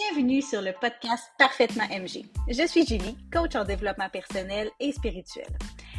[0.00, 2.24] Bienvenue sur le podcast Parfaitement MG.
[2.48, 5.48] Je suis Julie, coach en développement personnel et spirituel.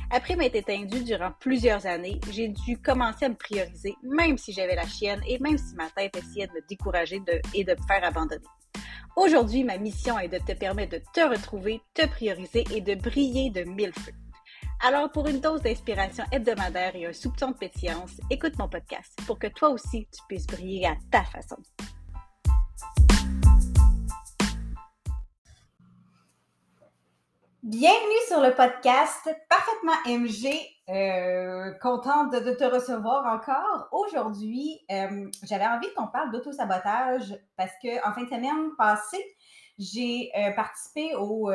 [0.10, 4.76] Après m'être éteindue durant plusieurs années, j'ai dû commencer à me prioriser, même si j'avais
[4.76, 7.22] la chienne et même si ma tête essayait de me décourager
[7.54, 8.46] et de me faire abandonner.
[9.18, 13.50] Aujourd'hui, ma mission est de te permettre de te retrouver, te prioriser et de briller
[13.50, 14.14] de mille feux.
[14.82, 19.38] Alors, pour une dose d'inspiration hebdomadaire et un soupçon de pétillance, écoute mon podcast pour
[19.38, 21.58] que toi aussi tu puisses briller à ta façon.
[27.62, 30.48] Bienvenue sur le podcast Parfaitement MG.
[30.88, 33.90] Euh, contente de, te recevoir encore.
[33.92, 39.22] Aujourd'hui, euh, j'avais envie qu'on parle d'auto-sabotage parce que en fin de semaine passée,
[39.78, 41.52] j'ai euh, participé au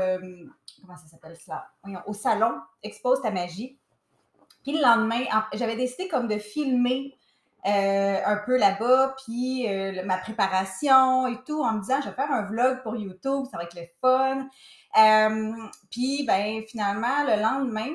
[0.82, 1.70] comment ça s'appelle cela?
[2.06, 2.52] au salon
[2.82, 3.78] Expose ta magie.
[4.62, 5.24] Puis le lendemain,
[5.54, 7.16] j'avais décidé de filmer
[7.64, 9.66] un peu là-bas, puis
[10.04, 13.56] ma préparation et tout, en me disant, je vais faire un vlog pour YouTube, ça
[13.56, 14.48] va être le fun.
[14.96, 15.52] Euh,
[15.90, 17.90] puis, ben, finalement, le lendemain,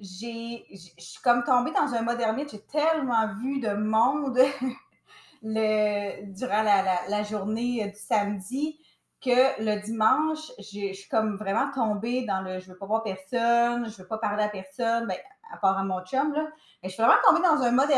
[0.00, 0.60] je
[0.98, 2.50] suis comme tombée dans un modernite.
[2.50, 4.38] J'ai tellement vu de monde
[5.42, 8.78] durant la, journée du samedi
[9.20, 13.90] que le dimanche, je suis comme vraiment tombée dans le je veux pas voir personne,
[13.90, 15.16] je veux pas parler à personne, ben,
[15.52, 16.46] à part à mon chum, là.
[16.82, 17.90] Mais je suis vraiment tombée dans un mode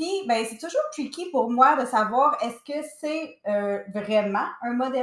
[0.00, 4.72] puis, ben, c'est toujours tricky pour moi de savoir est-ce que c'est euh, vraiment un
[4.72, 4.96] mode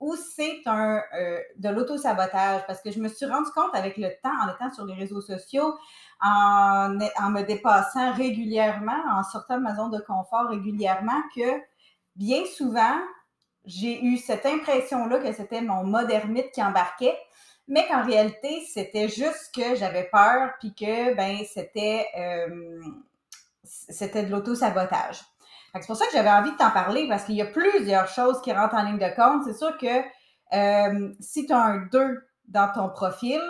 [0.00, 2.66] ou c'est un euh, de l'auto-sabotage.
[2.66, 5.22] Parce que je me suis rendu compte avec le temps, en étant sur les réseaux
[5.22, 5.74] sociaux,
[6.20, 11.62] en, en me dépassant régulièrement, en sortant de ma zone de confort régulièrement, que
[12.14, 12.98] bien souvent,
[13.64, 16.12] j'ai eu cette impression-là que c'était mon mode
[16.52, 17.16] qui embarquait
[17.66, 22.82] mais qu'en réalité, c'était juste que j'avais peur, puis que ben c'était euh,
[23.88, 25.22] c'était de l'auto-sabotage.
[25.74, 28.40] C'est pour ça que j'avais envie de t'en parler parce qu'il y a plusieurs choses
[28.42, 29.42] qui rentrent en ligne de compte.
[29.44, 30.02] C'est sûr que
[30.52, 33.40] euh, si tu as un 2 dans ton profil,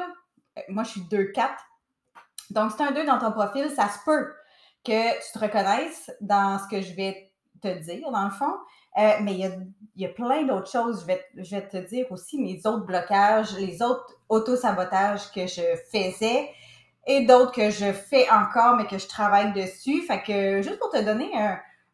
[0.57, 1.49] euh, moi je suis 2-4,
[2.51, 4.33] donc si tu as un 2 dans ton profil, ça se peut
[4.85, 8.53] que tu te reconnaisses dans ce que je vais te dire, dans le fond.
[8.97, 9.51] Euh, mais il y, a,
[9.97, 13.55] y a, plein d'autres choses, je vais, je vais te dire aussi mes autres blocages,
[13.59, 16.49] les autres auto-sabotages que je faisais
[17.07, 20.03] et d'autres que je fais encore, mais que je travaille dessus.
[20.03, 21.31] Fait que juste pour te donner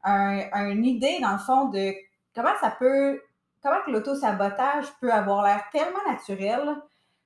[0.04, 1.92] un, une idée, dans le fond, de
[2.34, 3.20] comment ça peut,
[3.62, 6.76] comment que l'auto-sabotage peut avoir l'air tellement naturel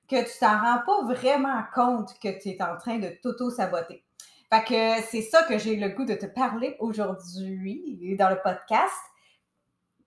[0.07, 4.03] que tu t'en rends pas vraiment compte que tu es en train de t'auto-saboter.
[4.53, 8.93] Fait que c'est ça que j'ai le goût de te parler aujourd'hui dans le podcast.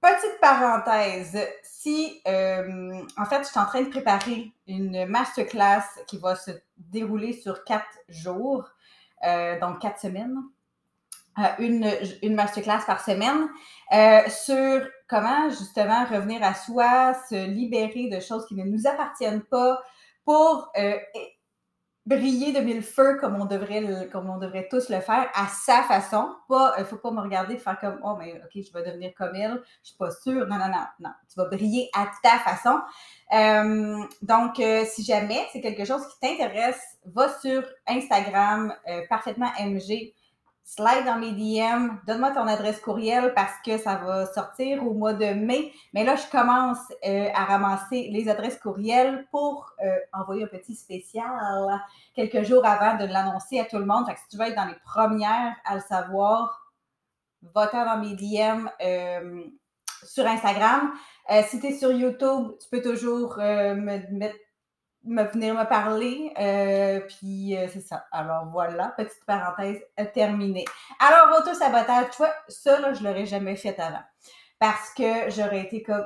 [0.00, 6.18] Petite parenthèse, si euh, en fait je suis en train de préparer une masterclass qui
[6.18, 8.68] va se dérouler sur quatre jours,
[9.26, 10.36] euh, donc quatre semaines,
[11.38, 11.90] euh, une,
[12.22, 13.48] une masterclass par semaine,
[14.30, 19.82] sur comment justement revenir à soi, se libérer de choses qui ne nous appartiennent pas
[20.24, 20.70] pour
[22.08, 25.82] briller de mille feux comme on devrait comme on devrait tous le faire à sa
[25.82, 26.34] façon.
[26.48, 29.34] Pas, il faut pas me regarder faire comme oh mais ok je vais devenir comme
[29.34, 30.46] elle, je suis pas sûre.
[30.46, 32.80] Non non non non, tu vas briller à ta façon.
[33.34, 39.50] Euh, donc euh, si jamais c'est quelque chose qui t'intéresse, va sur Instagram euh, parfaitement
[39.60, 40.14] MG
[40.68, 45.14] slide dans mes DM, donne-moi ton adresse courriel parce que ça va sortir au mois
[45.14, 45.72] de mai.
[45.94, 50.74] Mais là, je commence euh, à ramasser les adresses courriels pour euh, envoyer un petit
[50.74, 51.30] spécial
[52.14, 54.04] quelques jours avant de l'annoncer à tout le monde.
[54.08, 56.70] Si tu veux être dans les premières à le savoir,
[57.54, 59.44] va-t'en dans mes DM euh,
[60.04, 60.92] sur Instagram.
[61.46, 64.36] si tu es sur YouTube, tu peux toujours me mettre
[65.04, 66.32] me venir me parler.
[66.38, 68.06] Euh, puis euh, c'est ça.
[68.12, 70.64] Alors voilà, petite parenthèse euh, terminée.
[71.00, 74.02] Alors, auto-sabotage, tu vois, ça, là, je l'aurais jamais fait avant.
[74.58, 76.04] Parce que j'aurais été comme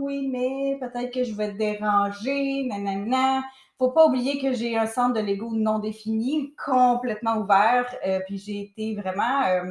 [0.00, 3.42] oui, mais peut-être que je vais te déranger, nanana.
[3.78, 7.86] Faut pas oublier que j'ai un centre de l'ego non défini, complètement ouvert.
[8.26, 9.62] puis j'ai été vraiment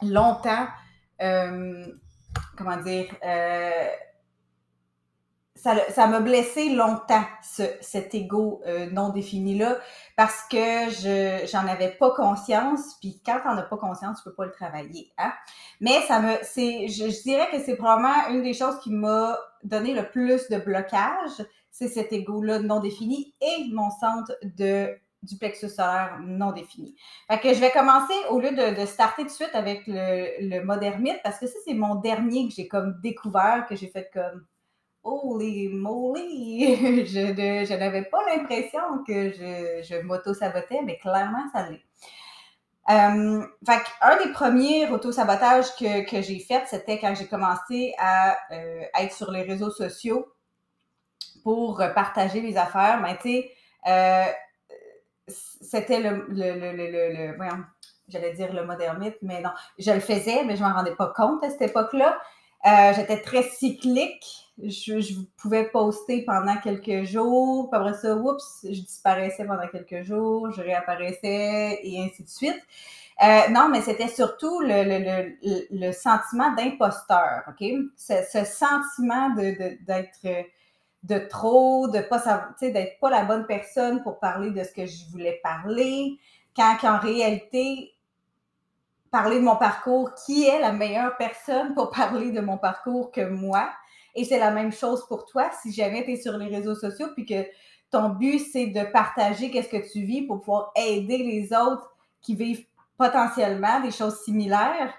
[0.00, 0.66] longtemps,
[1.18, 3.14] comment dire,
[5.62, 9.78] ça m'a blessé longtemps, ce, cet ego euh, non défini-là,
[10.16, 10.56] parce que
[10.90, 14.52] je j'en avais pas conscience, puis quand t'en as pas conscience, tu peux pas le
[14.52, 15.12] travailler.
[15.18, 15.32] Hein?
[15.80, 19.94] Mais ça me c'est je, dirais que c'est probablement une des choses qui m'a donné
[19.94, 24.88] le plus de blocage, c'est cet ego-là non défini et mon centre de
[25.22, 26.96] du plexus solaire non défini.
[27.30, 30.48] Fait que je vais commencer, au lieu de, de starter tout de suite avec le,
[30.48, 34.10] le modernite, parce que ça, c'est mon dernier que j'ai comme découvert, que j'ai fait
[34.12, 34.44] comme
[35.04, 36.76] Holy moly!
[37.06, 41.82] je, n'avais pas l'impression que je, je m'auto-sabotais, mais clairement, ça l'est.
[42.90, 48.36] Euh, fait un des premiers auto-sabotages que, que j'ai fait, c'était quand j'ai commencé à
[48.50, 50.26] euh, être sur les réseaux sociaux
[51.44, 53.00] pour partager les affaires.
[53.00, 53.52] Mais tu sais,
[53.86, 54.24] euh,
[55.28, 57.64] c'était le, le, le, le, voyons,
[58.08, 61.42] j'allais dire le modernite, mais non, je le faisais, mais je m'en rendais pas compte
[61.44, 62.18] à cette époque-là.
[62.94, 64.41] J'étais très cyclique.
[64.58, 70.50] Je, pouvais poster pendant quelques jours, puis après ça, oups, je disparaissais pendant quelques jours,
[70.52, 72.60] je réapparaissais et ainsi de suite.
[73.22, 74.98] Euh, non, mais c'était surtout le, le,
[75.42, 77.64] le, le sentiment d'imposteur, OK?
[77.96, 80.46] Ce, ce sentiment de, d'être
[81.02, 82.22] de, trop, de pas
[82.60, 86.18] d'être pas la bonne personne pour parler de ce que je voulais parler,
[86.56, 87.94] quand en réalité,
[89.10, 93.22] parler de mon parcours, qui est la meilleure personne pour parler de mon parcours que
[93.28, 93.70] moi?
[94.14, 95.50] Et c'est la même chose pour toi.
[95.62, 97.46] Si jamais tu es sur les réseaux sociaux puis que
[97.90, 102.34] ton but, c'est de partager qu'est-ce que tu vis pour pouvoir aider les autres qui
[102.34, 102.64] vivent
[102.96, 104.94] potentiellement des choses similaires,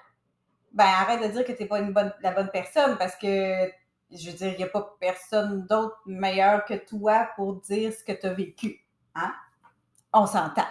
[0.74, 3.72] ben arrête de dire que tu n'es pas une bonne, la bonne personne parce que,
[4.12, 8.04] je veux dire, il n'y a pas personne d'autre meilleur que toi pour dire ce
[8.04, 8.84] que tu as vécu.
[9.16, 9.34] Hein?
[10.12, 10.68] On s'entend.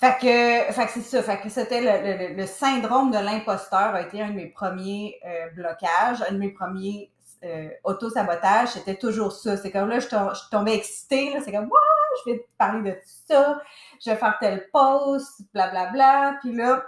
[0.00, 1.22] Fait que, c'est ça.
[1.22, 5.50] Fait que c'était le, le, syndrome de l'imposteur a été un de mes premiers euh,
[5.50, 7.12] blocages, un de mes premiers
[7.44, 8.70] euh, auto-sabotages.
[8.70, 9.56] C'était toujours ça.
[9.56, 11.36] C'est comme là, je, je tombais excitée.
[11.44, 11.70] C'est comme,
[12.24, 13.60] je vais parler de ça.
[14.04, 15.90] Je vais faire tel post, blablabla.
[15.92, 16.38] Bla.
[16.40, 16.84] Puis là,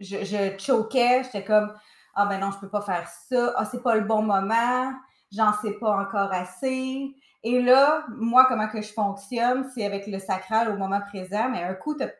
[0.00, 1.24] je, je choquais.
[1.24, 1.74] J'étais comme,
[2.14, 3.54] ah ben non, je peux pas faire ça.
[3.56, 4.92] Ah, c'est pas le bon moment.
[5.32, 7.14] J'en sais pas encore assez.
[7.42, 11.62] Et là, moi, comment que je fonctionne, c'est avec le sacral au moment présent, mais
[11.62, 12.10] un coup, tu as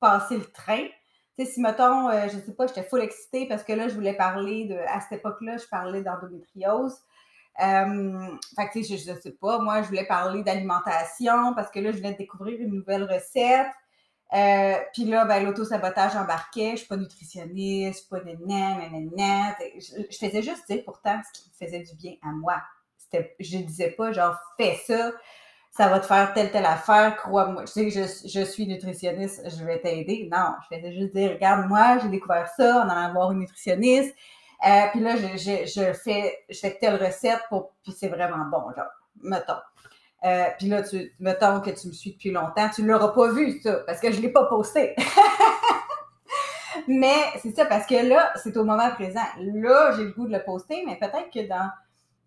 [0.00, 0.86] passé le train.
[1.44, 4.14] Sais, si, mettons, euh, je sais pas, j'étais full excitée parce que là, je voulais
[4.14, 6.96] parler de, à cette époque-là, je parlais d'endométriose.
[7.62, 11.80] Euh, fait que, tu sais, je, sais pas, moi, je voulais parler d'alimentation parce que
[11.80, 13.66] là, je venais de découvrir une nouvelle recette.
[14.34, 16.72] Euh, puis là, ben, l'auto-sabotage embarquait.
[16.72, 19.42] Je suis pas nutritionniste, je suis pas néné, néné,
[19.76, 22.62] Je, je faisais juste dire pourtant ce qui me faisait du bien à moi
[23.38, 25.12] je disais pas genre fais ça,
[25.72, 27.62] ça va te faire telle telle affaire, crois-moi.
[27.62, 30.28] Je sais que je, suis nutritionniste, je vais t'aider.
[30.30, 34.14] Non, je vais juste dire regarde moi, j'ai découvert ça, on en avoir une nutritionniste.
[34.66, 38.70] Euh, puis là, je, je, fais je fais telle recette pour puis c'est vraiment bon
[38.76, 38.90] genre
[39.22, 39.54] mettons.
[40.24, 43.58] Euh, puis là, tu, mettons que tu me suis depuis longtemps, tu l'auras pas vu,
[43.60, 44.94] ça, parce que je l'ai pas posté.
[46.86, 49.24] mais c'est ça, parce que là, c'est au moment présent.
[49.38, 51.70] Là, j'ai le goût de le poster, mais peut-être que dans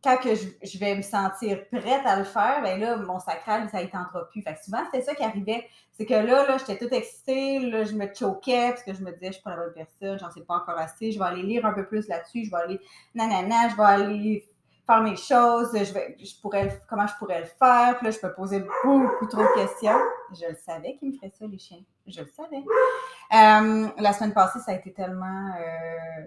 [0.05, 3.81] quand que je, vais me sentir prête à le faire, ben là, mon sacral, ça
[3.81, 4.43] ne tentera plus.
[4.43, 5.67] Fait que souvent, c'était ça qui arrivait.
[5.93, 9.11] C'est que là, là, j'étais toute excitée, là, je me choquais parce que je me
[9.13, 11.41] disais, je suis pas la bonne personne, j'en sais pas encore assez, je vais aller
[11.41, 12.79] lire un peu plus là-dessus, je vais aller
[13.15, 14.49] nanana, je vais aller
[14.85, 18.27] faire mes choses, je vais, je pourrais, comment je pourrais le faire, puis là, je
[18.27, 19.97] me posais beaucoup trop de questions.
[20.39, 21.81] Je le savais qu'ils me feraient ça, les chiens.
[22.05, 22.57] Je le savais.
[22.57, 26.25] Euh, la semaine passée, ça a été tellement euh,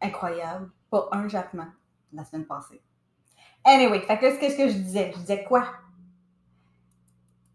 [0.00, 0.70] incroyable.
[0.90, 1.68] Pas un jappement
[2.12, 2.82] la semaine passée.
[3.64, 5.12] Anyway, fait que qu'est-ce que je disais?
[5.14, 5.66] Je disais quoi?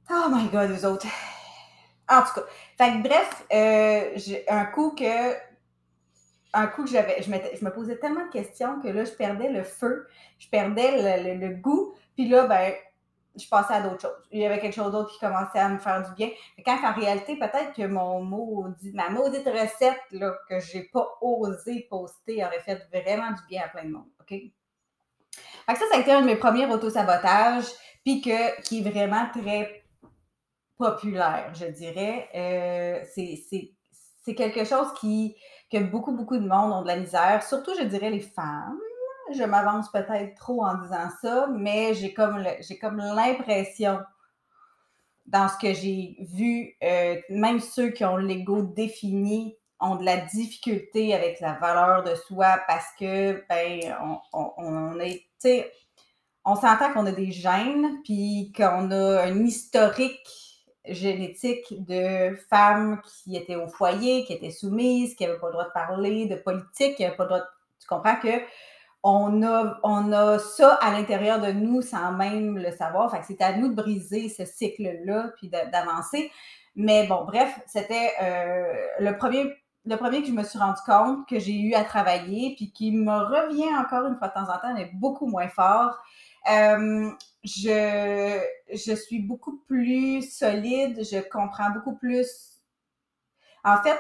[0.10, 1.08] Oh my god, les autres.
[2.10, 2.46] En tout cas,
[2.78, 4.18] fait bref, euh,
[4.48, 5.36] un coup que
[6.54, 9.50] un coup que j'avais, je, je, me posais tellement de questions que là, je perdais
[9.50, 10.08] le feu,
[10.40, 12.74] je perdais le, goût, puis là, ben,
[13.36, 14.28] je passais à d'autres choses.
[14.32, 16.30] Il y avait quelque chose d'autre qui commençait à me faire du bien.
[16.66, 21.86] Quand en réalité, peut-être que mon maudit, ma maudite recette là, que j'ai pas osé
[21.90, 24.08] poster aurait fait vraiment du bien à plein de monde.
[25.68, 27.66] Ça, ça a été un de mes premiers autosabotages,
[28.04, 29.84] puis que, qui est vraiment très
[30.78, 32.30] populaire, je dirais.
[32.36, 33.04] Euh,
[34.24, 35.36] c'est quelque chose qui,
[35.72, 38.80] que beaucoup, beaucoup de monde ont de la misère, surtout, je dirais, les femmes.
[39.34, 44.00] Je m'avance peut-être trop en disant ça, mais j'ai comme j'ai comme l'impression
[45.26, 50.18] dans ce que j'ai vu, euh, même ceux qui ont l'ego défini ont de la
[50.18, 53.96] difficulté avec la valeur de soi parce que, ben,
[54.34, 55.72] on, on, est, tu sais,
[56.46, 60.28] on s'entend qu'on a des gènes, puis qu'on a un historique
[60.86, 65.66] génétique de femmes qui étaient au foyer, qui étaient soumises, qui n'avaient pas le droit
[65.66, 67.46] de parler de politique, qui n'avaient pas le droit de...
[67.80, 68.42] Tu comprends que
[69.04, 73.12] on a, on ça à l'intérieur de nous sans même le savoir.
[73.12, 76.32] Fait que c'est à nous de briser ce cycle-là, puis d'avancer.
[76.76, 79.54] Mais bon, bref, c'était euh, le premier
[79.88, 82.92] le premier que je me suis rendu compte que j'ai eu à travailler, puis qui
[82.92, 85.98] me revient encore une fois de temps en temps, mais beaucoup moins fort.
[86.52, 87.10] Euh,
[87.44, 88.40] je,
[88.74, 92.62] je suis beaucoup plus solide, je comprends beaucoup plus.
[93.64, 93.98] En fait,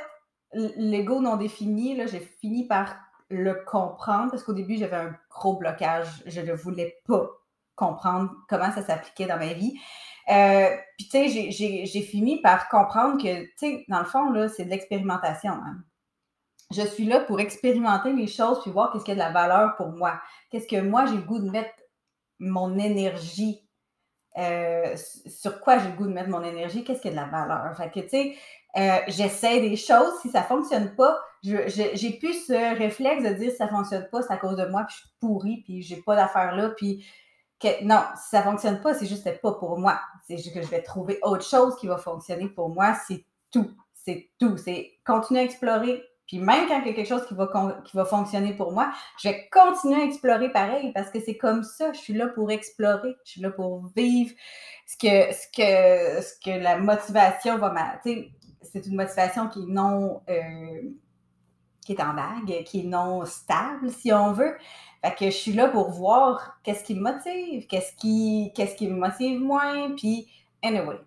[0.53, 2.95] l'ego non défini, là, j'ai fini par
[3.29, 6.23] le comprendre parce qu'au début, j'avais un gros blocage.
[6.25, 7.29] Je ne voulais pas
[7.75, 9.79] comprendre comment ça s'appliquait dans ma vie.
[10.29, 14.49] Euh, puis, tu sais, j'ai fini par comprendre que, tu sais, dans le fond, là,
[14.49, 15.53] c'est de l'expérimentation.
[15.53, 15.77] Hein.
[16.71, 19.75] Je suis là pour expérimenter les choses puis voir qu'est-ce qui a de la valeur
[19.77, 20.19] pour moi.
[20.49, 21.73] Qu'est-ce que moi, j'ai le goût de mettre
[22.39, 23.63] mon énergie.
[24.37, 27.25] Euh, sur quoi j'ai le goût de mettre mon énergie, qu'est-ce qui a de la
[27.25, 27.75] valeur?
[27.75, 28.35] Fait que, tu sais,
[28.77, 33.57] euh, j'essaie des choses, si ça fonctionne pas, j'ai plus ce réflexe de dire si
[33.57, 36.15] ça fonctionne pas, c'est à cause de moi, puis je suis pourrie, puis j'ai pas
[36.15, 37.03] d'affaires là, puis
[37.59, 39.99] que, non, si ça fonctionne pas, c'est juste pas pour moi.
[40.27, 43.71] C'est juste que je vais trouver autre chose qui va fonctionner pour moi, c'est tout.
[43.93, 44.57] C'est tout.
[44.57, 46.03] C'est continuer à explorer.
[46.27, 47.47] Puis même quand il y a quelque chose qui va,
[47.85, 51.63] qui va fonctionner pour moi, je vais continuer à explorer pareil parce que c'est comme
[51.63, 51.93] ça.
[51.93, 53.15] Je suis là pour explorer.
[53.23, 54.33] Je suis là pour vivre
[54.85, 58.33] ce que, ce que, ce que la motivation va m'aider
[58.71, 60.81] c'est une motivation qui est non euh,
[61.87, 64.57] qui est en vague, qui est non stable, si on veut.
[65.01, 68.89] Fait que je suis là pour voir qu'est-ce qui me motive, qu'est-ce qui, qu'est-ce qui
[68.89, 70.27] me motive moins, puis
[70.61, 70.99] anyway,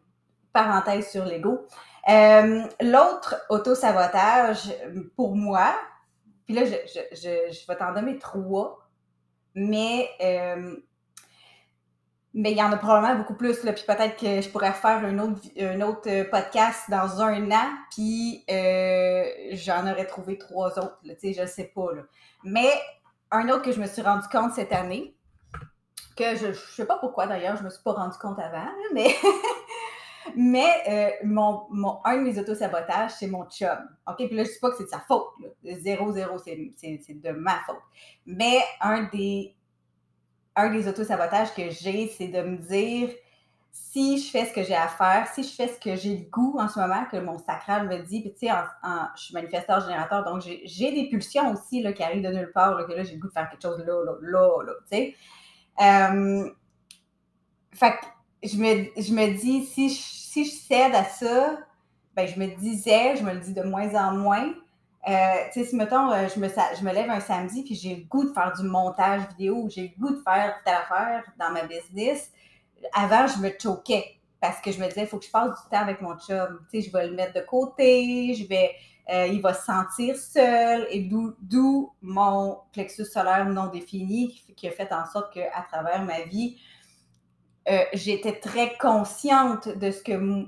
[0.55, 1.67] parenthèse sur l'ego.
[2.09, 4.73] Euh, l'autre auto-sabotage,
[5.17, 5.75] pour moi,
[6.47, 6.77] puis là, je,
[7.13, 8.89] je, je, vais t'en donner trois,
[9.55, 10.77] mais euh,
[12.33, 13.65] mais il y en a probablement beaucoup plus.
[13.65, 15.41] Là, puis peut-être que je pourrais faire un autre,
[15.85, 20.99] autre euh, podcast dans un an, puis euh, j'en aurais trouvé trois autres.
[21.05, 21.93] Là, tu sais, je pas.
[21.95, 22.03] Là.
[22.45, 22.71] Mais
[23.33, 25.17] un autre que je me suis rendu compte cette année,
[26.17, 29.15] que je ne sais pas pourquoi d'ailleurs, je me suis pas rendu compte avant, mais,
[30.37, 33.79] mais euh, mon, mon, un de mes autosabotages, c'est mon chum.
[34.07, 34.17] OK?
[34.17, 35.27] Puis là, je ne dis pas que c'est de sa faute.
[35.65, 36.57] Zéro, zéro, c'est
[37.09, 37.81] de ma faute.
[38.27, 39.57] Mais un des
[40.61, 43.11] un des autosabotages que j'ai, c'est de me dire
[43.73, 46.31] si je fais ce que j'ai à faire, si je fais ce que j'ai le
[46.31, 48.52] goût en ce moment, que mon sacral me dit, puis tu sais,
[49.17, 52.87] je suis manifesteur générateur, donc j'ai des pulsions aussi là, qui arrivent de nulle part,
[52.87, 55.14] que là, j'ai le goût de faire quelque chose là, là, là, là tu sais.
[55.81, 56.50] Euh,
[57.73, 61.59] fait que je me, je me dis, si je, si je cède à ça,
[62.14, 64.52] ben je me disais, je me le dis de moins en moins,
[65.09, 65.12] euh,
[65.52, 68.02] tu sais, si mettons, euh, je, me, je me lève un samedi puis j'ai le
[68.04, 71.62] goût de faire du montage vidéo, j'ai le goût de faire telle affaire dans ma
[71.62, 72.30] business,
[72.92, 75.71] avant, je me choquais parce que je me disais, il faut que je passe du
[75.71, 76.61] temps avec mon chum.
[76.71, 78.73] Tu sais, je vais le mettre de côté, je vais,
[79.12, 84.71] euh, il va se sentir seul et d'où mon plexus solaire non défini qui a
[84.71, 86.59] fait en sorte qu'à travers ma vie,
[87.69, 90.47] euh, j'étais très consciente de ce que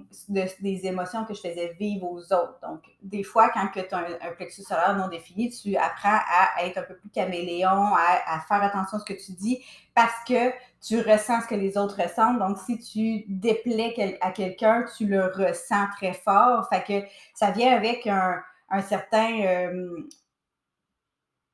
[0.61, 2.59] des émotions que je faisais vivre aux autres.
[2.63, 6.79] Donc, des fois, quand tu as un, plexus solaire non défini, tu apprends à être
[6.79, 9.63] un peu plus caméléon, à, faire attention à ce que tu dis
[9.95, 12.39] parce que tu ressens ce que les autres ressentent.
[12.39, 16.67] Donc, si tu déplais à quelqu'un, tu le ressens très fort.
[16.71, 18.43] Fait que ça vient avec un,
[18.89, 20.09] certain euh,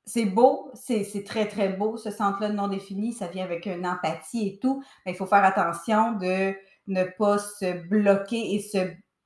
[0.08, 4.48] c'est beau, c'est très, très beau, ce centre-là non défini, ça vient avec une empathie
[4.48, 6.54] et tout, mais il faut faire attention de
[6.86, 8.78] ne pas se bloquer et se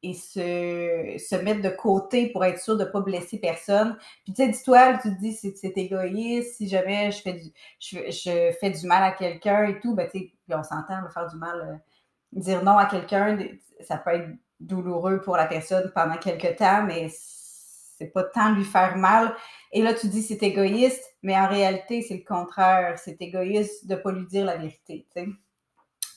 [0.04, 3.96] et se, se mettre de côté pour être sûr de ne pas blesser personne.
[4.24, 7.48] Puis tu sais, dis-toi, tu te dis c'est, égoïste, si jamais je fais du,
[7.78, 11.36] je, fais du mal à quelqu'un et tout, ben tu sais, on s'entend, faire du
[11.36, 13.38] mal, euh, dire non à quelqu'un,
[13.80, 17.08] ça peut être douloureux pour la personne pendant quelques temps, mais
[18.02, 19.34] c'est pas tant lui faire mal.
[19.72, 22.98] Et là, tu dis c'est égoïste, mais en réalité, c'est le contraire.
[22.98, 25.06] C'est égoïste de ne pas lui dire la vérité.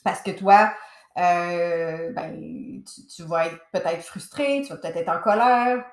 [0.02, 0.72] Parce que toi,
[1.18, 2.82] euh, ben,
[3.14, 5.84] tu, vas être peut-être frustré, tu vas peut-être être en colère.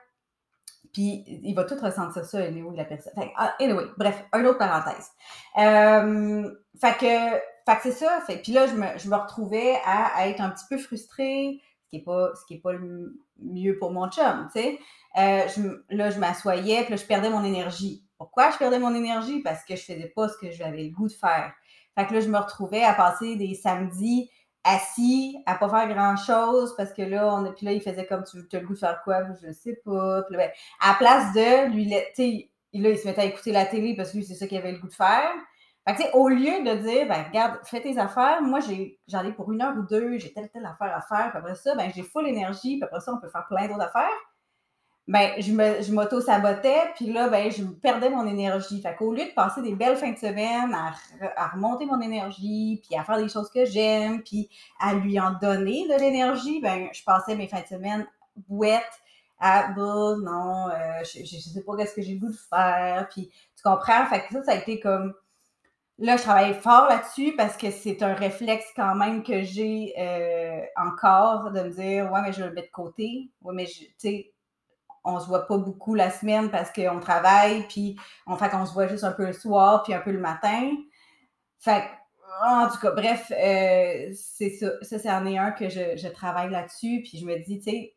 [0.92, 3.14] Puis il va tout ressentir ça, anyway, la personne.
[3.36, 5.10] Ah, anyway, bref, une autre parenthèse.
[5.58, 8.22] Euh, fait que, fait que c'est ça.
[8.28, 11.62] Fait, puis là, je me, je me retrouvais à, être un petit peu frustrée,
[12.00, 14.80] qui pas, ce qui est pas le mieux pour mon chum, tu sais.
[15.18, 18.04] Euh, là, je m'assoyais, puis là, je perdais mon énergie.
[18.18, 19.42] Pourquoi je perdais mon énergie?
[19.42, 21.54] Parce que je faisais pas ce que j'avais le goût de faire.
[21.96, 24.30] Fait que là, je me retrouvais à passer des samedis
[24.64, 28.38] assis, à pas faire grand-chose, parce que là, on, puis là, il faisait comme, tu
[28.56, 29.24] as le goût de faire quoi?
[29.42, 30.24] Je sais pas.
[30.24, 33.52] Puis là, ben, à place de lui, tu sais, là, il se mettait à écouter
[33.52, 35.32] la télé parce que lui, c'est ça qu'il avait le goût de faire.
[35.88, 38.60] Fait que, au lieu de dire, ben, regarde, fais tes affaires, moi,
[39.08, 41.56] j'en ai, pour une heure ou deux, j'ai telle, telle affaire à faire, puis après
[41.56, 44.10] ça, ben, j'ai full énergie, puis après ça, on peut faire plein d'autres affaires
[45.08, 48.82] ben, je, m'auto-sabotais, puis là, ben, je perdais mon énergie.
[48.82, 50.94] Fait qu'au lieu de passer des belles fins de semaine à,
[51.36, 54.50] à, remonter mon énergie, puis à faire des choses que j'aime, puis
[54.80, 58.08] à lui en donner de l'énergie, ben, je passais mes fins de semaine
[58.48, 59.02] bouettes
[59.40, 63.63] à bah, non, euh, je, je, sais pas qu'est-ce que j'ai de faire, puis tu
[63.63, 64.06] comprends?
[64.06, 65.13] Fait que ça, ça a été comme.
[66.00, 70.62] Là, je travaille fort là-dessus parce que c'est un réflexe quand même que j'ai euh,
[70.76, 73.30] encore de me dire Ouais, mais je vais le mettre de côté.
[73.42, 74.34] Ouais, mais tu sais,
[75.04, 77.96] on se voit pas beaucoup la semaine parce qu'on travaille, puis
[78.26, 80.72] on fait qu'on se voit juste un peu le soir, puis un peu le matin.
[81.60, 81.84] Fait
[82.42, 84.72] en tout cas, bref, euh, c'est ça.
[84.82, 87.02] Ça, c'est un que je, je travaille là-dessus.
[87.04, 87.96] Puis je me dis, tu sais,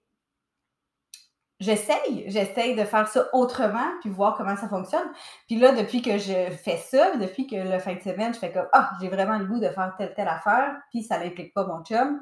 [1.60, 5.08] j'essaye, j'essaye de faire ça autrement, puis voir comment ça fonctionne.
[5.46, 8.52] Puis là, depuis que je fais ça, depuis que le fin de semaine, je fais
[8.52, 11.66] comme Ah, j'ai vraiment le goût de faire telle, telle affaire, puis ça n'implique pas
[11.66, 12.20] mon chum,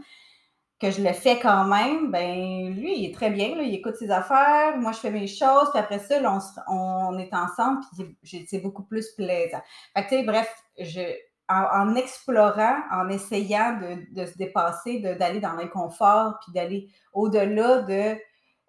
[0.80, 3.96] que je le fais quand même, ben lui, il est très bien, là, il écoute
[3.96, 6.38] ses affaires, moi je fais mes choses, puis après ça, là,
[6.68, 7.80] on, est ensemble,
[8.22, 9.62] puis c'est beaucoup plus plaisant.
[9.96, 11.00] Fait que, tu sais, bref, je,
[11.48, 18.16] en, explorant, en essayant de, de se dépasser, d'aller dans l'inconfort, puis d'aller au-delà de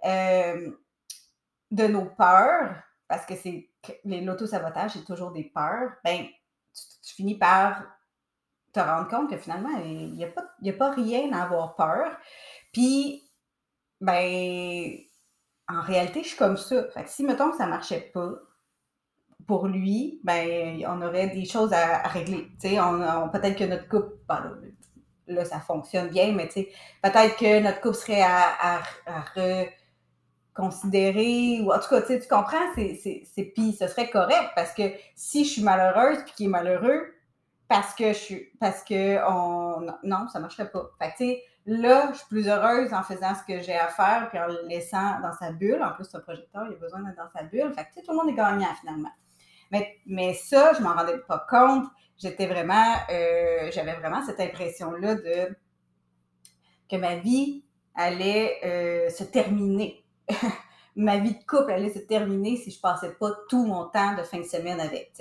[0.06, 0.72] euh,
[1.72, 2.76] de nos peurs,
[3.08, 3.70] parce que c'est
[4.04, 6.26] l'auto-sabotage, c'est toujours des peurs, ben,
[6.74, 7.84] tu, finis par
[8.74, 12.18] te rendre compte que finalement, il n'y a, pas, a pas rien à avoir peur.
[12.74, 13.32] Puis,
[14.02, 14.98] ben,
[15.68, 16.90] en réalité, je suis comme ça.
[16.90, 18.34] Fait que si, mettons, ça ne marchait pas,
[19.48, 22.48] pour lui, ben, on aurait des choses à, régler.
[22.80, 24.60] on, peut-être que notre couple, ben,
[25.28, 29.22] là, ça fonctionne bien, mais peut-être que notre couple serait à, à,
[30.56, 34.84] considérer, ou en tout cas, tu comprends, c'est, puis ce serait correct parce que
[35.14, 37.14] si je suis malheureuse puis qu'il est malheureux,
[37.68, 40.90] parce que je suis, parce que on, non, ça marcherait pas.
[41.00, 43.88] Fait que, tu sais, là, je suis plus heureuse en faisant ce que j'ai à
[43.88, 45.82] faire puis en laissant dans sa bulle.
[45.84, 47.74] En plus, ce projecteur, il a besoin d'être dans sa bulle.
[47.74, 49.12] Fait que, tu sais, tout le monde est gagnant finalement.
[49.72, 51.88] Mais, mais ça, je m'en rendais pas compte.
[52.18, 55.58] J'étais vraiment, euh, j'avais vraiment cette impression-là de
[56.90, 60.05] que ma vie allait euh, se terminer
[60.96, 64.24] ma vie de couple allait se terminer si je passais pas tout mon temps de
[64.24, 65.12] fin de semaine avec.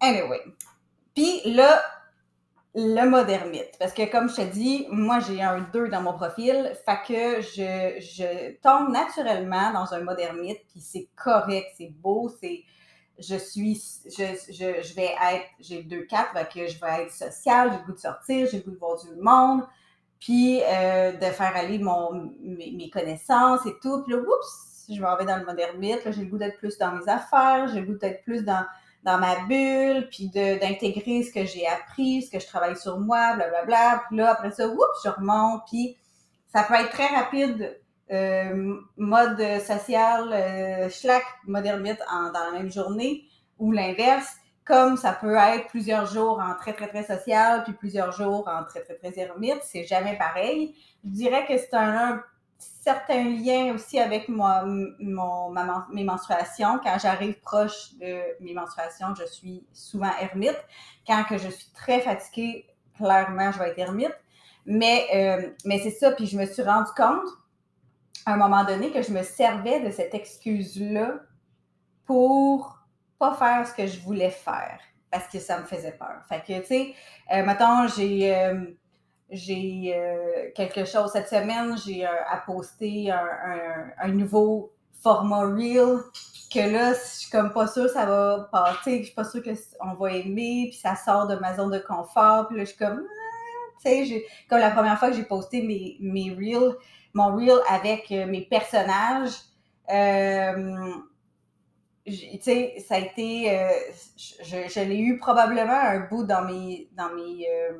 [0.00, 0.40] Anyway.
[1.14, 1.82] Puis là,
[2.74, 3.76] le modernite.
[3.78, 7.42] Parce que comme je te dis, moi j'ai un 2 dans mon profil, fait que
[7.42, 12.62] je, je tombe naturellement dans un modernite, puis c'est correct, c'est beau, c'est.
[13.18, 17.12] Je suis, je, je, je vais être, j'ai deux 4, fait que je vais être
[17.12, 19.62] sociale, j'ai le goût de sortir, j'ai le goût de voir du monde,
[20.22, 24.04] puis euh, de faire aller mon, mes, connaissances et tout.
[24.04, 26.92] Puis là, oups, je m'en vais dans le modernite, j'ai le goût d'être plus dans
[26.92, 28.64] mes affaires, j'ai le goût d'être plus dans,
[29.02, 33.34] dans ma bulle, puis d'intégrer ce que j'ai appris, ce que je travaille sur moi,
[33.34, 33.64] blablabla.
[33.64, 34.02] Bla, bla.
[34.06, 35.96] Puis là, après ça, oups, je remonte, puis
[36.52, 37.80] ça peut être très rapide.
[38.12, 43.24] Euh, mode social, euh, schlack, modernite en, dans la même journée,
[43.58, 48.12] ou l'inverse comme ça peut être plusieurs jours en très, très, très social, puis plusieurs
[48.12, 50.76] jours en très, très, très ermite, c'est jamais pareil.
[51.04, 52.22] Je dirais que c'est un,
[52.82, 56.80] certain lien aussi avec moi, mon, ma, mes menstruations.
[56.82, 60.58] Quand j'arrive proche de mes menstruations, je suis souvent ermite.
[61.06, 64.14] Quand que je suis très fatiguée, clairement, je vais être ermite.
[64.64, 67.28] Mais, euh, mais c'est ça, puis je me suis rendu compte
[68.26, 71.14] à un moment donné que je me servais de cette excuse-là
[72.06, 72.81] pour
[73.30, 74.78] faire ce que je voulais faire
[75.10, 76.22] parce que ça me faisait peur.
[76.28, 76.94] Fait que, tu sais,
[77.32, 78.64] euh,
[79.30, 85.98] j'ai euh, euh, quelque chose cette semaine, j'ai à poster un, nouveau format Reel
[86.52, 89.94] que là, je suis comme pas sûre ça va passer, je suis pas sûre qu'on
[89.94, 93.02] va aimer, puis ça sort de ma zone de confort, puis là, je suis comme,
[93.02, 96.76] ah, tu sais, comme la première fois que j'ai posté mes, mes Reels,
[97.14, 99.32] mon Reel avec mes personnages,
[99.90, 100.94] euh,
[102.04, 103.70] tu sais, ça a été, euh,
[104.16, 107.78] je, l'ai eu probablement un bout dans mes, dans mes, euh,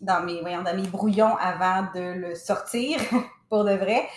[0.00, 2.98] dans mes, voyons, dans mes brouillons avant de le sortir,
[3.48, 4.08] pour de vrai,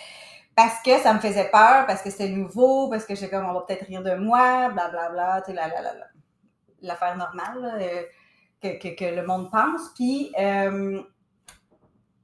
[0.56, 3.52] parce que ça me faisait peur, parce que c'était nouveau, parce que j'étais comme, on
[3.52, 5.92] va peut-être rire de moi, blablabla, tu sais, la, la, la,
[6.82, 8.02] l'affaire normale euh,
[8.60, 9.92] que, que, le monde pense.
[9.94, 10.32] Puis,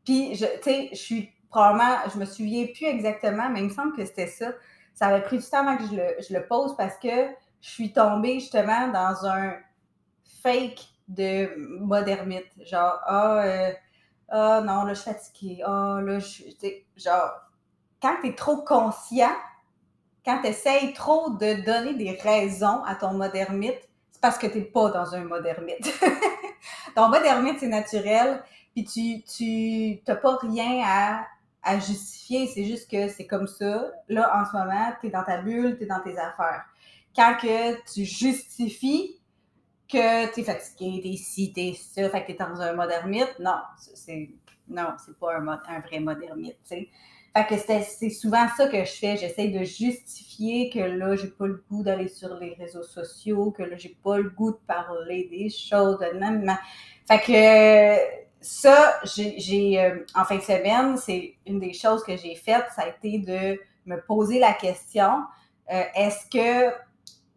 [0.05, 3.73] puis je, tu sais, je suis probablement, je me souviens plus exactement, mais il me
[3.73, 4.53] semble que c'était ça
[4.95, 7.29] ça avait pris du temps avant que je le, je le pose parce que
[7.61, 9.55] je suis tombée justement dans un
[10.43, 12.47] fake de modernite.
[12.65, 13.73] Genre, ah, euh,
[14.29, 15.63] ah non, là, je suis fatiguée.
[15.67, 16.57] Ah, là, je suis.
[16.97, 17.31] Genre,
[18.01, 19.35] quand tu es trop conscient,
[20.25, 24.59] quand tu essayes trop de donner des raisons à ton modernite, c'est parce que tu
[24.59, 25.93] n'es pas dans un modernite.
[26.97, 28.43] ton modernite, c'est naturel,
[28.75, 31.27] puis tu n'as tu, pas rien à
[31.65, 33.91] à justifier, c'est juste que c'est comme ça.
[34.09, 36.65] Là, en ce moment, tu es dans ta bulle, tu es dans tes affaires.
[37.17, 39.21] Quand que tu justifies
[39.89, 43.59] que tu es fatigué, t'es ci, t'es ça, fait que t'es dans un modernite, non,
[43.77, 44.31] c'est
[44.69, 46.89] non, c'est pas un, un, vrai tu sais.
[47.37, 49.17] Fait que c'est souvent ça que je fais.
[49.17, 53.65] J'essaie de justifier que là, j'ai pas le goût d'aller sur les réseaux sociaux, que
[53.65, 55.99] là, j'ai pas le goût de parler des choses.
[56.15, 56.57] Même.
[58.45, 62.83] Ça, j'ai euh, en fin de semaine, c'est une des choses que j'ai faites, ça
[62.83, 65.23] a été de me poser la question
[65.73, 66.75] euh, est-ce que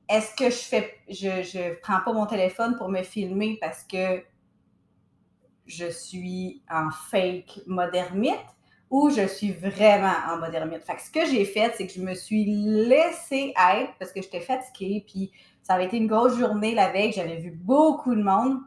[0.09, 4.23] est-ce que je fais, je, je prends pas mon téléphone pour me filmer parce que
[5.65, 8.35] je suis en fake modernite
[8.89, 10.83] ou je suis vraiment en modernite.
[10.83, 14.21] Fait que ce que j'ai fait, c'est que je me suis laissée être parce que
[14.21, 18.23] j'étais fatiguée, puis ça avait été une grosse journée la veille, j'avais vu beaucoup de
[18.23, 18.59] monde.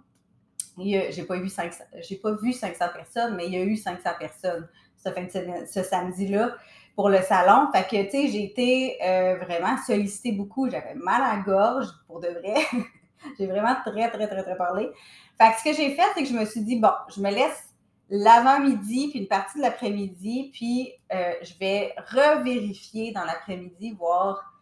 [0.80, 1.84] J'ai pas, vu 500,
[2.22, 6.54] pas vu 500 personnes, mais il y a eu 500 personnes ce samedi-là
[6.94, 7.68] pour le salon.
[7.72, 10.68] Fait que, tu sais, j'ai été euh, vraiment sollicitée beaucoup.
[10.68, 12.66] J'avais mal à la gorge, pour de vrai.
[13.38, 14.90] j'ai vraiment très, très, très, très parlé.
[15.38, 17.30] Fait que ce que j'ai fait, c'est que je me suis dit, bon, je me
[17.30, 17.70] laisse
[18.10, 24.52] l'avant-midi, puis une partie de l'après-midi, puis euh, je vais revérifier dans l'après-midi, voir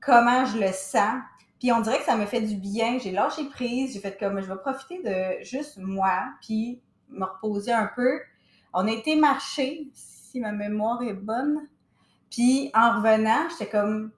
[0.00, 1.22] comment je le sens.
[1.60, 2.98] Puis on dirait que ça me fait du bien.
[2.98, 7.72] J'ai lâché prise, j'ai fait comme, je vais profiter de juste moi, puis me reposer
[7.72, 8.20] un peu.
[8.72, 11.68] On a été marcher, si ma mémoire est bonne.
[12.30, 14.10] Puis en revenant, j'étais comme,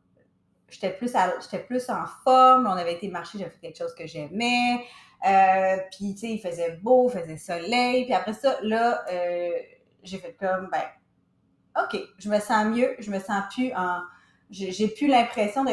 [0.69, 2.67] j'étais plus, j'étais plus en forme.
[2.67, 4.85] On avait été marcher, j'avais fait quelque chose que j'aimais.
[5.27, 8.05] Euh, puis, tu sais, il faisait beau, il faisait soleil.
[8.05, 9.51] Puis après ça, là, euh,
[10.03, 10.83] j'ai fait comme, ben,
[11.83, 14.01] OK, je me sens mieux, je me sens plus en.
[14.53, 15.65] J'ai plus l'impression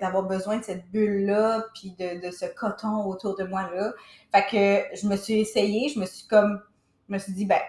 [0.00, 3.92] d'avoir besoin de cette bulle-là, puis de, ce coton autour de moi-là.
[4.34, 4.44] Fait
[4.90, 6.60] que je me suis essayée, je me suis comme,
[7.08, 7.60] je me suis dit, ben,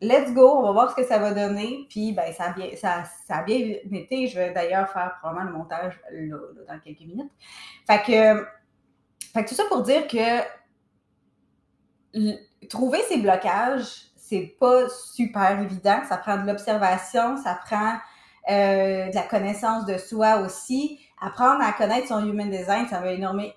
[0.00, 1.86] let's go, on va voir ce que ça va donner.
[1.90, 3.58] Puis, ben, ça a bien, ça, ça a bien
[3.90, 4.28] été.
[4.28, 6.36] Je vais d'ailleurs faire probablement le montage là,
[6.68, 7.32] dans quelques minutes.
[7.84, 8.46] Fait que,
[9.32, 10.42] fait que tout ça pour dire que
[12.68, 16.02] trouver ces blocages, c'est pas super évident.
[16.08, 17.98] Ça prend de l'observation, ça prend
[18.50, 21.00] euh, de la connaissance de soi aussi.
[21.20, 23.52] Apprendre à connaître son human design, ça m'a énormément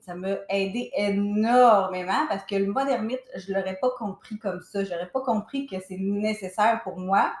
[0.00, 4.82] ça m'a aidé énormément parce que le mode ermite, je l'aurais pas compris comme ça.
[4.82, 7.32] J'aurais pas compris que c'est nécessaire pour moi,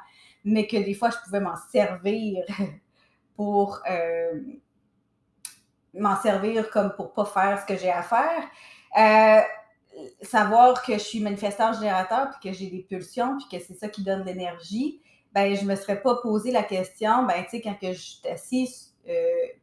[0.44, 2.44] mais que des fois, je pouvais m'en servir
[3.36, 4.40] pour euh,
[5.94, 8.42] m'en servir comme pour pas faire ce que j'ai à faire.
[8.98, 9.40] Euh,
[10.20, 13.88] savoir que je suis manifesteur générateur, puis que j'ai des pulsions, puis que c'est ça
[13.88, 15.00] qui donne l'énergie,
[15.34, 18.28] ben je me serais pas posé la question, ben tu sais, quand que je suis
[18.28, 19.12] assise, euh,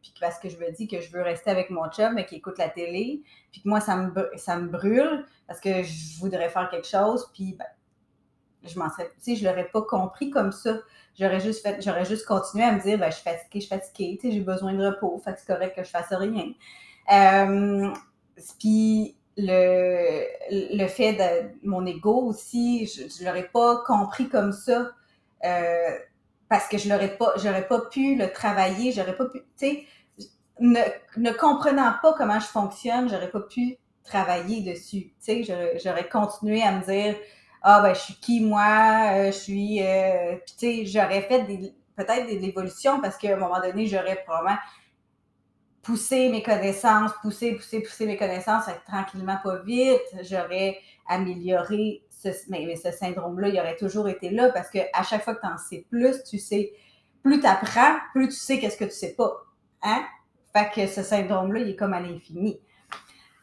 [0.01, 2.36] puis parce que je me dis que je veux rester avec mon chum, mais qui
[2.36, 6.49] écoute la télé, puis que moi, ça me, ça me brûle, parce que je voudrais
[6.49, 7.65] faire quelque chose, puis ben,
[8.63, 10.79] je m'en serais, tu sais, je l'aurais pas compris comme ça.
[11.17, 13.69] J'aurais juste fait, j'aurais juste continué à me dire, ben, je suis fatiguée, je suis
[13.69, 16.51] fatiguée, tu sais, j'ai besoin de repos, fait que c'est correct que je fasse rien.
[17.13, 17.93] Euh,
[18.60, 20.25] puis le,
[20.77, 24.91] le fait de mon ego aussi, je ne l'aurais pas compris comme ça
[25.45, 25.97] euh,
[26.49, 29.86] parce que je l'aurais pas, j'aurais pas pu le travailler, j'aurais pas pu, tu sais,
[30.60, 30.80] ne,
[31.17, 36.63] ne comprenant pas comment je fonctionne, j'aurais pas pu travailler dessus, tu sais, j'aurais continué
[36.63, 37.15] à me dire
[37.62, 41.73] ah ben je suis qui moi, euh, je suis, euh, tu sais, j'aurais fait des
[41.95, 44.58] peut-être des évolutions parce qu'à un moment donné j'aurais probablement
[45.82, 52.04] pousser mes connaissances, pousser, pousser, pousser mes connaissances, tranquillement, pas vite, j'aurais amélioré
[52.49, 55.47] mais, ce syndrome-là, il aurait toujours été là parce que à chaque fois que tu
[55.47, 56.73] en sais plus, tu sais,
[57.23, 59.32] plus tu apprends, plus tu sais qu'est-ce que tu sais pas.
[59.82, 60.03] Hein?
[60.53, 62.60] Fait que ce syndrome-là, il est comme à l'infini.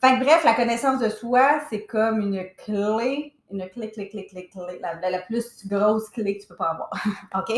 [0.00, 4.26] Fait que bref, la connaissance de soi, c'est comme une clé, une clé, clé, clé,
[4.26, 6.90] clé, clé, la, la plus grosse clé que tu peux pas avoir.
[7.34, 7.52] OK?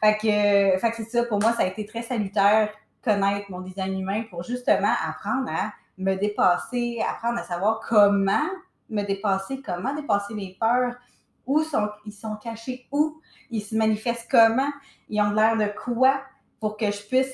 [0.00, 2.70] Fait que, fait que c'est ça, pour moi, ça a été très salutaire
[3.06, 8.48] connaître mon design humain pour justement apprendre à me dépasser, apprendre à savoir comment
[8.88, 10.94] me dépasser, comment dépasser mes peurs,
[11.46, 13.20] où sont, ils sont cachés, où
[13.50, 14.70] ils se manifestent comment,
[15.08, 16.20] ils ont l'air de quoi,
[16.60, 17.32] pour que je puisse,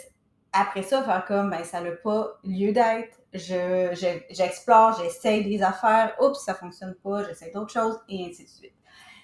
[0.52, 3.18] après ça, faire comme, ben, ça n'a pas lieu d'être.
[3.32, 8.48] Je, j'explore, j'essaye des affaires, oups, ça fonctionne pas, j'essaie d'autres choses, et ainsi de
[8.48, 8.74] suite.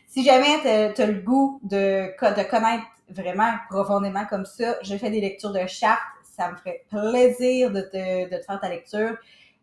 [0.06, 5.10] Si jamais tu as le goût de, de connaître vraiment profondément comme ça, je fais
[5.10, 6.00] des lectures de chartes
[6.38, 9.16] ça me ferait plaisir de te, de te faire ta lecture.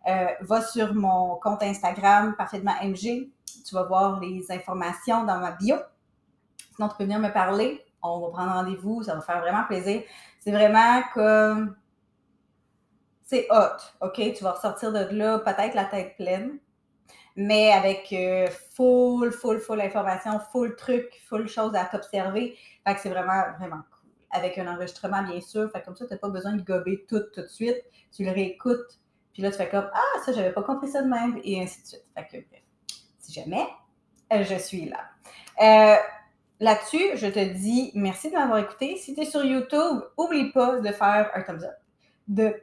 [0.07, 3.31] Euh, va sur mon compte Instagram, parfaitement MG.
[3.67, 5.77] Tu vas voir les informations dans ma bio.
[6.75, 7.83] Sinon, tu peux venir me parler.
[8.03, 9.03] On va prendre rendez-vous.
[9.03, 10.03] Ça va faire vraiment plaisir.
[10.39, 11.75] C'est vraiment comme.
[13.23, 13.77] C'est hot.
[14.01, 14.33] OK?
[14.35, 16.59] Tu vas ressortir de là, peut-être la tête pleine,
[17.35, 22.55] mais avec euh, full, full, full information, full truc, full choses à t'observer.
[22.85, 23.81] Fait que c'est vraiment, vraiment
[24.29, 25.71] avec un enregistrement, bien sûr.
[25.71, 27.81] Fait comme ça, tu n'as pas besoin de gober tout tout de suite.
[28.15, 28.99] Tu le réécoutes,
[29.35, 31.81] puis là, tu fais comme Ah, ça, j'avais pas compris ça de même, et ainsi
[31.81, 32.05] de suite.
[32.15, 32.37] Fait que,
[33.19, 33.67] si jamais,
[34.31, 35.01] euh, je suis là.
[35.61, 35.97] Euh,
[36.61, 38.95] là-dessus, je te dis merci de m'avoir écouté.
[38.95, 41.75] Si tu es sur YouTube, oublie pas de faire un thumbs up,
[42.29, 42.55] de,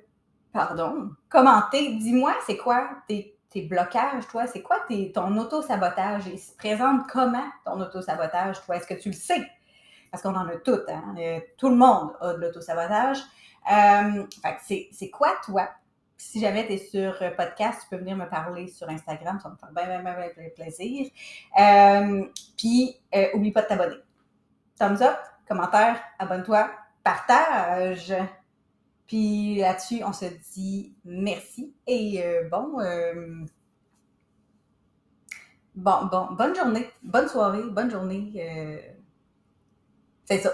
[0.52, 1.96] pardon, commenter.
[1.96, 4.46] Dis-moi, c'est quoi tes, tes, blocages, toi?
[4.46, 4.78] C'est quoi
[5.14, 6.26] ton auto-sabotage?
[6.26, 8.76] Il se présente comment ton auto-sabotage, toi?
[8.76, 9.46] Est-ce que tu le sais?
[10.12, 10.88] parce qu'on en a toutes.
[10.88, 11.14] Hein?
[11.18, 13.18] Euh, tout le monde a de l'autosabotage.
[13.72, 14.26] Euh,
[14.60, 15.68] c'est quoi, toi?
[16.16, 19.56] Si jamais tu es sur podcast, tu peux venir me parler sur Instagram, ça me
[19.56, 21.10] faire bien, bien, plaisir.
[21.58, 22.24] Euh,
[22.56, 23.96] puis, euh, oublie pas de t'abonner.
[24.78, 25.16] Thumbs up,
[25.48, 26.70] commentaire, abonne-toi,
[27.02, 28.14] partage.
[29.06, 33.44] Puis là-dessus, on se dit merci et euh, bon, euh,
[35.74, 38.32] bon, bon, bonne journée, bonne soirée, bonne journée.
[38.36, 38.78] Euh,
[40.24, 40.50] c'est ça.